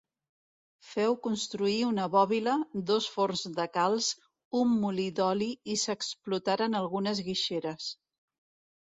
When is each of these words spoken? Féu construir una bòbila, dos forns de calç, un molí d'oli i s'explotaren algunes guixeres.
Féu 0.91 1.11
construir 1.27 1.75
una 1.89 2.07
bòbila, 2.15 2.55
dos 2.93 3.11
forns 3.17 3.45
de 3.61 3.67
calç, 3.77 4.09
un 4.63 4.75
molí 4.81 5.09
d'oli 5.23 5.53
i 5.77 5.79
s'explotaren 5.87 6.83
algunes 6.85 7.27
guixeres. 7.33 7.97